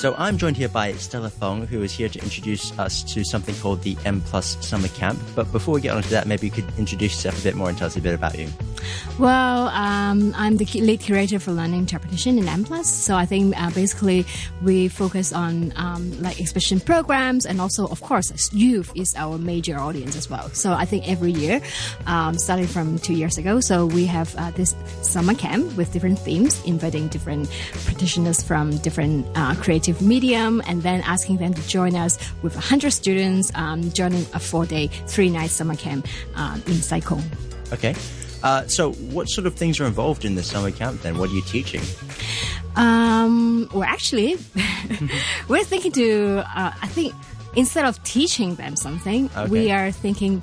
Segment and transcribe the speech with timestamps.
[0.00, 3.54] So I'm joined here by Stella Thong, who is here to introduce us to something
[3.56, 5.18] called the M Plus Summer Camp.
[5.34, 7.76] But before we get onto that, maybe you could introduce yourself a bit more and
[7.76, 8.48] tell us a bit about you.
[9.18, 12.88] Well, um, I'm the lead curator for learning interpretation in M Plus.
[12.88, 14.24] So I think uh, basically
[14.62, 19.78] we focus on um, like exhibition programs, and also, of course, youth is our major
[19.78, 20.48] audience as well.
[20.54, 21.60] So I think every year,
[22.06, 26.18] um, starting from two years ago, so we have uh, this summer camp with different
[26.18, 27.50] themes, inviting different
[27.84, 32.90] practitioners from different uh, creative medium and then asking them to join us with 100
[32.90, 37.22] students um, joining a four day, three night summer camp um, in Sai Kung.
[37.72, 37.94] Okay.
[38.42, 41.18] Uh, so, what sort of things are involved in the summer camp then?
[41.18, 41.82] What are you teaching?
[42.76, 44.36] Um, well, actually,
[45.48, 47.12] we're thinking to, uh, I think,
[47.54, 49.50] instead of teaching them something, okay.
[49.50, 50.42] we are thinking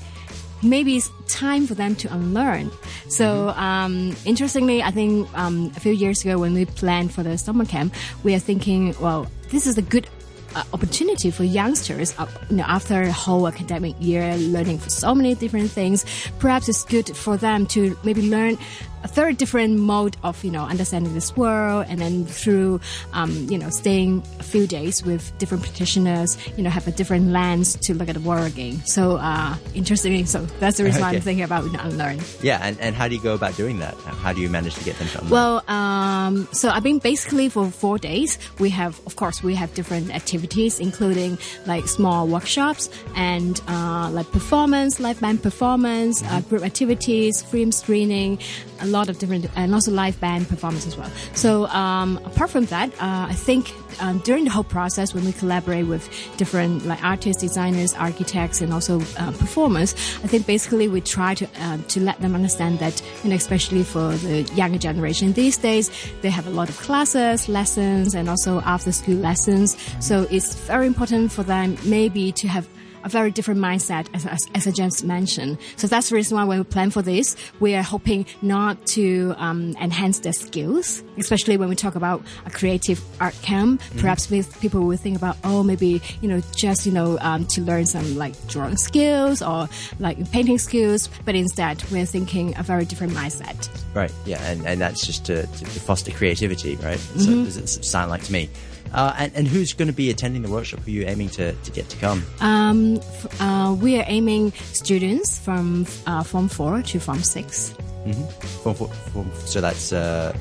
[0.64, 2.72] maybe it's time for them to unlearn.
[3.10, 3.60] So, mm-hmm.
[3.60, 7.66] um, interestingly, I think um, a few years ago when we planned for the summer
[7.66, 7.94] camp,
[8.24, 10.08] we are thinking, well, this is a good
[10.56, 15.14] uh, opportunity for youngsters uh, you know, after a whole academic year learning for so
[15.14, 16.06] many different things
[16.40, 18.58] perhaps it's good for them to maybe learn
[19.04, 22.80] a third different mode of you know understanding this world and then through
[23.14, 27.30] um, you know staying a few days with different practitioners you know have a different
[27.30, 28.84] lens to look at the world again.
[28.86, 30.08] So uh, interesting.
[30.28, 31.12] So that's the reason okay.
[31.12, 33.56] why I'm thinking about you know, unlearn yeah and, and how do you go about
[33.56, 33.96] doing that?
[33.96, 35.32] How do you manage to get them to unlearn?
[35.32, 38.38] Well um, so I've been basically for four days.
[38.60, 44.30] We have of course we have different activities including like small workshops and uh, like
[44.32, 46.50] performance live band performance uh, mm-hmm.
[46.50, 48.40] group activities film screening
[48.80, 51.10] a lot of different and also live band performance as well.
[51.34, 55.32] So um, apart from that, uh, I think um, during the whole process when we
[55.34, 61.02] collaborate with different like artists, designers, architects, and also uh, performers, I think basically we
[61.02, 65.58] try to uh, to let them understand that, know, especially for the younger generation these
[65.58, 65.92] days,
[66.22, 69.78] they have a lot of classes, lessons, and also after school lessons.
[70.00, 72.68] So it's very important for them maybe to have
[73.08, 75.58] a very different mindset, as, as, as I just mentioned.
[75.78, 79.34] So that's the reason why when we plan for this, we are hoping not to
[79.38, 83.82] um, enhance their skills, especially when we talk about a creative art camp.
[83.82, 84.00] Mm-hmm.
[84.00, 87.62] Perhaps with people will think about, oh, maybe you know, just you know, um, to
[87.62, 89.70] learn some like drawing skills or
[90.00, 93.70] like painting skills, but instead we're thinking a very different mindset.
[93.96, 94.12] Right.
[94.26, 97.00] Yeah, and, and that's just to, to foster creativity, right?
[97.00, 97.44] So mm-hmm.
[97.46, 98.50] does it sound like to me?
[98.94, 100.82] Uh, and, and, who's going to be attending the workshop?
[100.82, 102.24] Who are you aiming to, to get to come?
[102.40, 103.00] Um,
[103.40, 107.74] uh, we are aiming students from uh, Form 4 to Form 6.
[108.08, 108.24] Mm-hmm.
[108.64, 110.34] Form, four, form, so that's uh,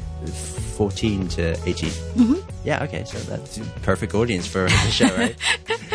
[0.77, 1.91] 14 to 18.
[1.91, 2.51] Mm-hmm.
[2.65, 5.37] Yeah, okay, so that's perfect audience for the show, right?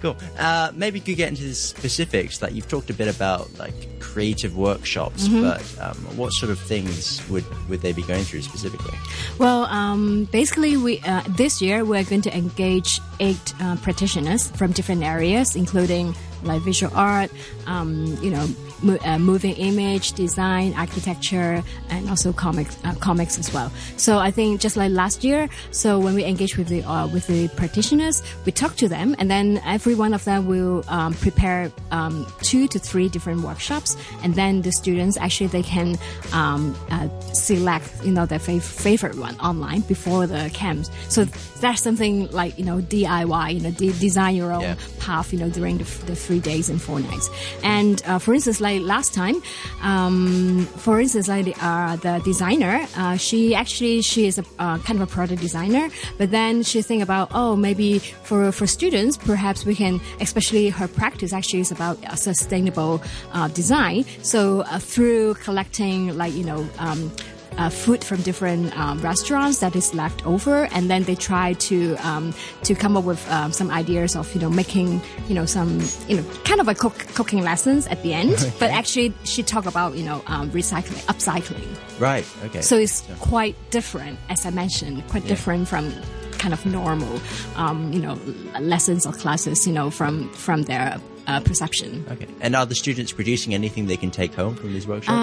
[0.00, 0.16] Cool.
[0.38, 2.40] Uh, maybe you could get into the specifics.
[2.40, 5.42] Like you've talked a bit about like creative workshops, mm-hmm.
[5.42, 8.96] but um, what sort of things would would they be going through specifically?
[9.38, 14.72] Well, um, basically, we uh, this year we're going to engage eight uh, practitioners from
[14.72, 17.30] different areas, including like visual art,
[17.66, 18.48] um, you know,
[18.82, 23.70] mo- uh, moving image design, architecture, and also comics, uh, comics as well.
[23.96, 27.26] So I think just like last year, so when we engage with the uh, with
[27.26, 31.70] the practitioners, we talk to them, and then every one of them will um, prepare
[31.90, 35.98] um, two to three different workshops, and then the students actually they can
[36.32, 40.90] um, uh, select you know their fav- favorite one online before the camps.
[41.08, 41.24] So
[41.60, 44.76] that's something like you know DIY, you know de- design your own yeah.
[44.98, 47.28] path, you know during the, the three days and four nights.
[47.62, 49.36] And uh, for instance, like last time,
[49.82, 54.78] um, for instance, like the, uh, the designer, uh, she actually she is a uh,
[54.78, 55.88] kind of a product designer,
[56.18, 60.88] but then she think about oh maybe for for students perhaps we can, especially her
[60.88, 64.04] practice actually is about sustainable uh, design.
[64.22, 66.66] So uh, through collecting like you know.
[66.78, 67.10] Um,
[67.58, 71.96] uh, food from different um, restaurants that is left over, and then they try to
[71.96, 75.80] um, to come up with um, some ideas of you know making you know some
[76.08, 78.34] you know kind of a cook, cooking lessons at the end.
[78.34, 78.52] Okay.
[78.58, 81.76] But actually, she talk about you know um, recycling, upcycling.
[81.98, 82.26] Right.
[82.44, 82.62] Okay.
[82.62, 83.14] So it's yeah.
[83.20, 85.30] quite different, as I mentioned, quite yeah.
[85.30, 85.92] different from
[86.38, 87.20] kind of normal,
[87.56, 88.18] um, you know,
[88.60, 92.04] lessons or classes, you know, from from their uh, perception.
[92.10, 92.26] Okay.
[92.40, 95.16] And are the students producing anything they can take home from these workshops?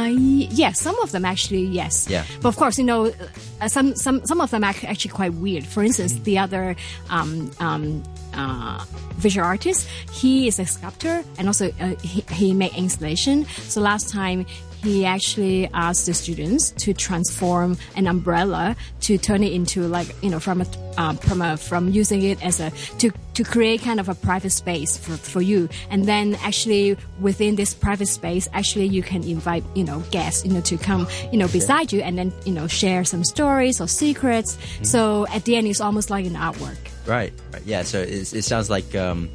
[0.00, 2.06] Uh, yes, some of them actually, yes.
[2.08, 2.24] Yeah.
[2.40, 3.12] But of course, you know,
[3.60, 5.66] uh, some some some of them are actually quite weird.
[5.66, 6.24] For instance, mm-hmm.
[6.24, 6.76] the other
[7.10, 8.02] um, um,
[8.34, 8.84] uh,
[9.16, 13.44] visual artist, he is a sculptor and also uh, he, he made installation.
[13.68, 14.46] So last time
[14.82, 20.30] he actually asked the students to transform an umbrella to turn it into like you
[20.30, 20.66] know from a
[20.98, 24.50] uh, from a from using it as a to to create kind of a private
[24.50, 29.64] space for, for you and then actually within this private space actually you can invite
[29.74, 32.66] you know guests you know to come you know beside you and then you know
[32.66, 34.84] share some stories or secrets mm-hmm.
[34.84, 37.62] so at the end it's almost like an artwork Right, right.
[37.64, 39.30] Yeah, so it's, it sounds like um,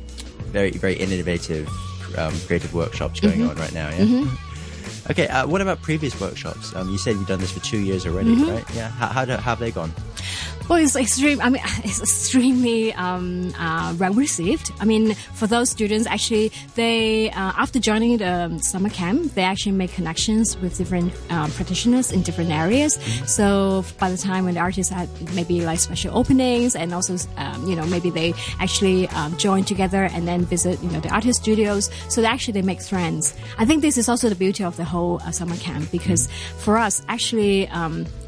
[0.54, 1.68] very, very innovative,
[2.18, 3.50] um, creative workshops going Mm-hmm.
[3.50, 3.90] on right now.
[3.90, 4.26] Yeah.
[5.12, 5.28] Okay.
[5.28, 6.76] Uh, what about previous workshops?
[6.76, 8.50] Um, you said you've done this for two years already, Mm-hmm.
[8.50, 8.76] right?
[8.76, 8.90] Yeah.
[8.90, 9.92] How, how, do, how have they gone?
[10.68, 11.42] Well, it's extreme.
[11.42, 14.72] I mean, it's extremely um, uh, well received.
[14.80, 19.44] I mean, for those students, actually, they uh, after joining the um, summer camp, they
[19.44, 22.96] actually make connections with different uh, practitioners in different areas.
[23.32, 27.68] So by the time when the artists had maybe like special openings, and also um,
[27.68, 31.44] you know maybe they actually um, join together and then visit you know the artist
[31.44, 31.92] studios.
[32.10, 33.36] So they actually they make friends.
[33.60, 36.28] I think this is also the beauty of the whole uh, summer camp because
[36.58, 37.68] for us, actually.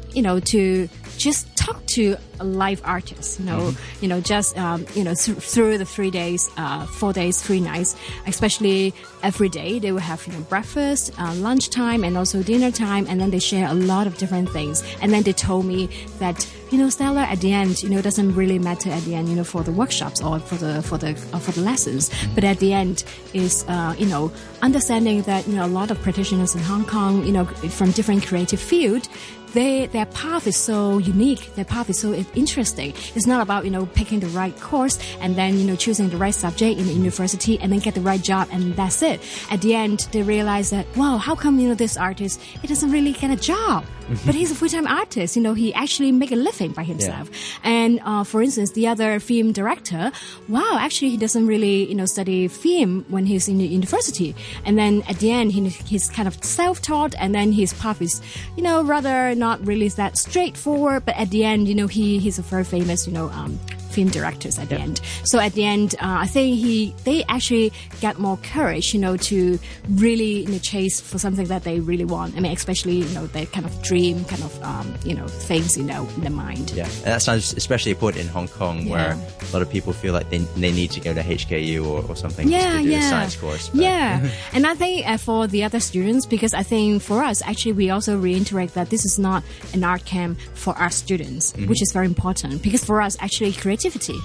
[0.08, 4.56] Um, you know, to just talk to a live artist, you know, you know, just,
[4.56, 7.96] um, you know, th- through the three days, uh, four days, three nights,
[8.26, 13.06] especially every day, they will have, you know, breakfast, uh, lunchtime, and also dinner time.
[13.08, 14.82] And then they share a lot of different things.
[15.02, 15.88] And then they told me
[16.20, 19.14] that, you know, Stella, at the end, you know, it doesn't really matter at the
[19.14, 22.10] end, you know, for the workshops or for the, for the, uh, for the lessons.
[22.34, 23.04] But at the end
[23.34, 24.30] is, uh, you know,
[24.62, 28.24] understanding that, you know, a lot of practitioners in Hong Kong, you know, from different
[28.24, 29.08] creative field,
[29.52, 31.54] they their path is so unique.
[31.54, 32.94] Their path is so interesting.
[33.14, 36.16] It's not about you know picking the right course and then you know choosing the
[36.16, 39.20] right subject in the university and then get the right job and that's it.
[39.50, 42.90] At the end, they realize that wow, how come you know this artist he doesn't
[42.90, 43.84] really get a job,
[44.26, 45.36] but he's a full time artist.
[45.36, 47.30] You know he actually make a living by himself.
[47.62, 50.12] And uh, for instance, the other film director,
[50.48, 54.34] wow, actually he doesn't really you know study film when he's in the university.
[54.64, 58.02] And then at the end, he, he's kind of self taught, and then his path
[58.02, 58.20] is
[58.56, 62.38] you know rather not really that straightforward, but at the end, you know, he he's
[62.38, 63.58] a very famous, you know, um,
[63.98, 65.00] film directors at the end.
[65.24, 69.16] So at the end, uh, I think he they actually get more courage, you know,
[69.30, 69.58] to
[70.04, 72.36] really you know, chase for something that they really want.
[72.36, 75.76] I mean, especially you know, their kind of dream, kind of um, you know, things
[75.76, 76.70] in their in their mind.
[76.76, 80.12] Yeah, and that sounds especially important in Hong Kong, where a lot of people feel
[80.12, 83.06] like they, they need to go to HKU or, or something yeah, to do yeah.
[83.06, 83.68] a science course.
[83.70, 87.42] but- Yeah, and I think uh, for the other students, because I think for us,
[87.42, 89.42] actually, we also reiterate that this is not
[89.74, 91.66] an art camp for our students, Mm-hmm.
[91.68, 92.62] which is very important.
[92.62, 93.52] Because for us, actually,
[93.90, 94.20] creativity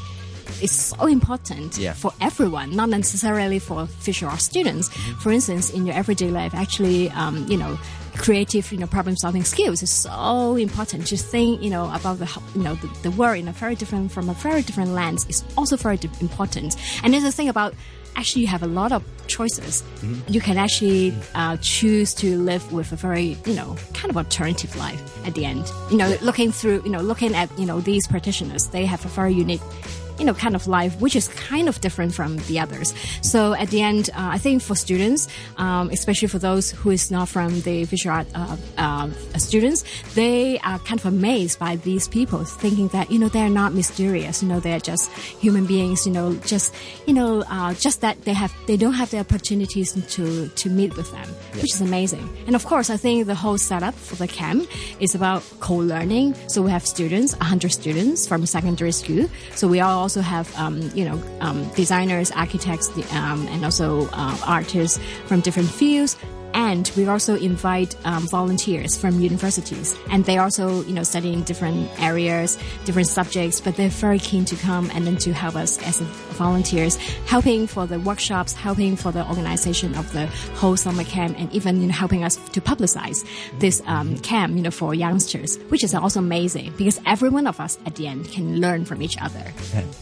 [0.62, 1.94] is so important Yeah.
[1.94, 4.90] for everyone, not necessarily for visual art students.
[4.90, 5.20] Mm-hmm.
[5.20, 7.78] For instance, in your everyday life, actually, um, you know.
[8.16, 11.06] Creative, you know, problem-solving skills is so important.
[11.06, 14.12] Just think, you know, about the, you know, the, the world in a very different,
[14.12, 16.76] from a very different lens is also very important.
[17.04, 17.74] And there's a thing about
[18.16, 19.84] actually you have a lot of choices.
[20.28, 24.76] You can actually uh, choose to live with a very, you know, kind of alternative
[24.76, 25.72] life at the end.
[25.90, 29.10] You know, looking through, you know, looking at, you know, these practitioners, they have a
[29.10, 29.62] very unique
[30.20, 32.94] you know, kind of life, which is kind of different from the others.
[33.22, 35.28] So at the end, uh, I think for students,
[35.58, 39.84] um, especially for those who is not from the visual art uh, uh, students,
[40.16, 44.42] they are kind of amazed by these people, thinking that you know they're not mysterious.
[44.42, 46.06] You know, they're just human beings.
[46.06, 46.74] You know, just
[47.06, 50.96] you know, uh, just that they have they don't have the opportunities to to meet
[50.96, 52.28] with them, which is amazing.
[52.48, 54.70] And of course, I think the whole setup for the camp
[55.00, 56.36] is about co-learning.
[56.48, 59.30] So we have students, 100 students from secondary school.
[59.56, 64.38] So we all also have, um, you know, um, designers, architects, um, and also uh,
[64.46, 66.18] artists from different fields.
[66.54, 71.44] And we also invite um, volunteers from universities, and they also, you know, study in
[71.44, 73.60] different areas, different subjects.
[73.60, 76.00] But they're very keen to come and then to help us as
[76.34, 81.52] volunteers, helping for the workshops, helping for the organization of the whole summer camp, and
[81.54, 83.26] even you know helping us to publicize
[83.60, 87.60] this um, camp, you know, for youngsters, which is also amazing because every one of
[87.60, 89.44] us at the end can learn from each other.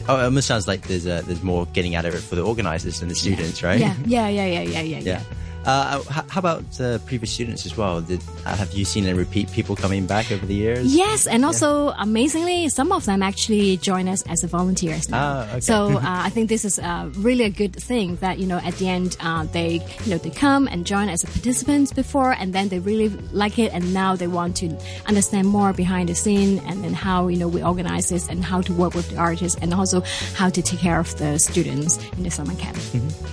[0.08, 2.44] Oh, it almost sounds like there's uh, there's more getting out of it for the
[2.44, 3.80] organizers than the students, right?
[3.80, 5.00] Yeah, yeah, yeah, yeah, yeah, yeah.
[5.00, 5.24] Yeah.
[5.66, 8.02] Uh, how about uh, previous students as well?
[8.02, 10.94] Did, uh, have you seen any repeat people coming back over the years?
[10.96, 15.18] Yes, and also amazingly, some of them actually join us as a volunteers now.
[15.22, 15.60] Ah, okay.
[15.60, 18.76] So uh, I think this is uh, really a good thing that you know at
[18.76, 22.54] the end uh, they you know they come and join as a participants before, and
[22.54, 24.76] then they really like it, and now they want to
[25.06, 28.62] understand more behind the scene and then how you know we organize this and how
[28.62, 30.02] to work with the artists and also
[30.34, 32.78] how to take care of the students in the summer camp.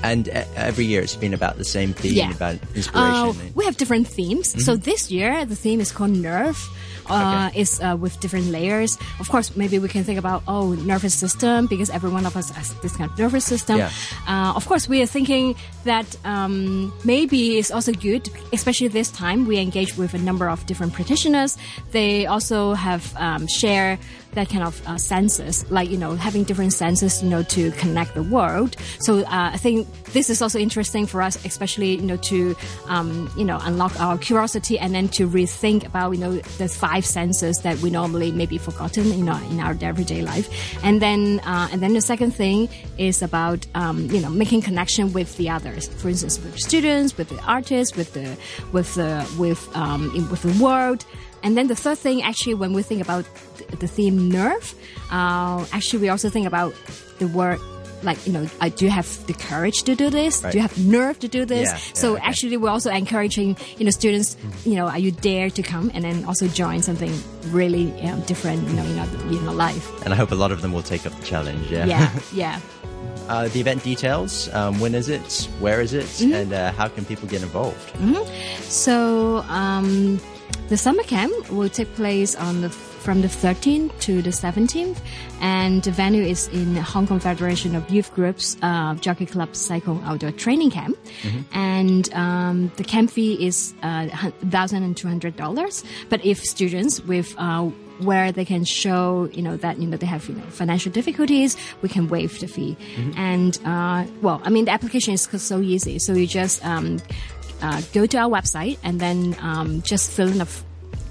[0.02, 2.32] And uh, every year it's been about the same theme, Yeah.
[2.32, 2.56] about
[2.94, 4.64] Uh, we have different themes.
[4.64, 6.58] So this year, the theme is called Nerve.
[7.10, 7.60] Uh, Okay.
[7.62, 8.98] It's uh, with different layers.
[9.18, 12.50] Of course, maybe we can think about oh nervous system because every one of us
[12.50, 13.78] has this kind of nervous system.
[13.78, 13.90] Yeah.
[14.28, 19.46] Uh, of course, we are thinking that um, maybe it's also good, especially this time
[19.46, 21.56] we engage with a number of different practitioners.
[21.92, 23.98] They also have um, share
[24.32, 28.14] that kind of uh, senses, like, you know, having different senses, you know, to connect
[28.14, 28.76] the world.
[29.00, 32.56] So uh, I think this is also interesting for us, especially, you know, to,
[32.86, 37.04] um, you know, unlock our curiosity and then to rethink about, you know, the five
[37.04, 40.48] senses that we normally maybe forgotten, you know, in our everyday life.
[40.84, 42.68] And then, uh, and then the second thing
[42.98, 45.88] is about, um, you know, making connection with the others.
[45.88, 48.36] For instance, with students, with the artists, with the,
[48.72, 51.04] with the, with, um, in, with the world.
[51.42, 53.24] And then the third thing, actually, when we think about
[53.78, 54.74] the theme nerve,
[55.10, 56.74] uh, actually, we also think about
[57.18, 57.60] the word
[58.02, 60.52] like you know I do have the courage to do this Right.
[60.52, 62.22] do you have nerve to do this Yeah, yeah, so okay.
[62.24, 66.04] actually we're also encouraging you know students you know are you dare to come and
[66.04, 67.12] then also join something
[67.50, 70.72] really um, different you know in your life And I hope a lot of them
[70.72, 71.70] will take up the challenge.
[71.72, 71.86] Yeah.
[71.86, 72.60] yeah yeah
[73.28, 74.48] uh, the event details.
[74.54, 75.48] Um, when is it?
[75.60, 76.06] Where is it?
[76.06, 76.32] Mm-hmm.
[76.32, 77.92] And uh, how can people get involved?
[78.64, 80.18] So um,
[80.68, 84.98] the summer camp will take place on the from the 13th to the 17th,
[85.40, 89.80] and the venue is in Hong Kong Federation of Youth Groups uh, Jockey Club Sai
[89.80, 90.96] Kung Outdoor Training Camp,
[91.52, 94.08] and um, the camp fee is uh,
[94.50, 95.84] thousand and two hundred dollars.
[96.10, 97.70] But if students with uh,
[98.00, 101.56] where they can show, you know, that you know they have you know financial difficulties,
[101.82, 102.76] we can waive the fee.
[103.16, 105.98] And uh, well, I mean the application is so easy.
[105.98, 106.98] So you just um,
[107.62, 110.46] uh, go to our website and then um, just fill in a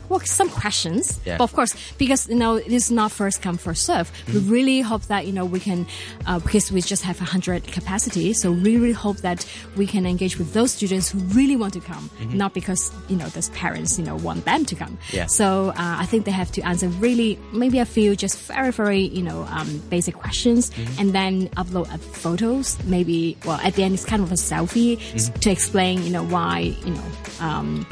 [0.09, 1.19] well, some questions.
[1.25, 1.37] Yeah.
[1.37, 4.11] But of course, because you know it is not first come first serve.
[4.33, 5.85] We really hope that you know we can,
[6.25, 8.33] uh, because we just have hundred capacity.
[8.33, 9.45] So we really hope that
[9.75, 13.27] we can engage with those students who really want to come, not because you know
[13.29, 14.97] those parents you know want them to come.
[15.11, 15.25] Yeah.
[15.27, 19.01] So uh, I think they have to answer really maybe a few just very very
[19.01, 22.77] you know um, basic questions and then upload photos.
[22.85, 26.23] Maybe well at the end it's kind of a selfie s- to explain you know
[26.23, 27.03] why you know.
[27.39, 27.85] Um,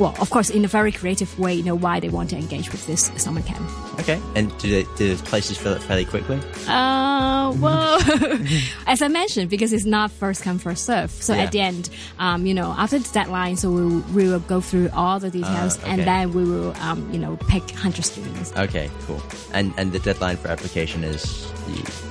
[0.00, 2.72] well, of course, in a very creative way, you know why they want to engage
[2.72, 3.68] with this summer camp.
[4.00, 4.18] Okay.
[4.34, 6.40] And do, they, do the places fill up fairly quickly?
[6.66, 8.00] Uh, well,
[8.86, 11.10] as I mentioned, because it's not first come first serve.
[11.10, 11.42] So Yeah.
[11.42, 14.60] at the end, um, you know, after the deadline, so we will, we will go
[14.60, 15.90] through all the details, Ah, okay.
[15.92, 18.52] and then we will, um, you know, pick hundred students.
[18.56, 19.20] Okay, cool.
[19.52, 21.22] And and the deadline for application is
[21.66, 22.10] the.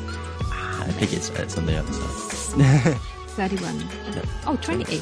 [0.89, 2.97] I think it's, it's on the other side.
[3.37, 3.83] Thirty-one.
[4.47, 5.01] Oh, 28.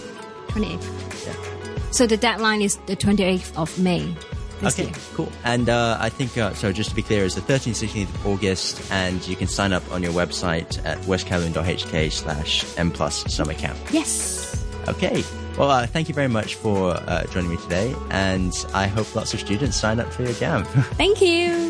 [0.49, 0.79] 28.
[1.25, 1.56] Yeah.
[1.91, 4.15] So the deadline is the twenty-eighth of May.
[4.63, 4.93] Okay, year.
[5.13, 5.31] cool.
[5.43, 8.25] And uh, I think, uh, so just to be clear, it's the 13th, 16th of
[8.25, 13.53] August, and you can sign up on your website at westkowloon.hk slash M plus summer
[13.53, 13.77] camp.
[13.91, 14.65] Yes.
[14.87, 15.23] Okay.
[15.57, 19.33] Well, uh, thank you very much for uh, joining me today, and I hope lots
[19.33, 20.67] of students sign up for your camp.
[20.97, 21.66] Thank you.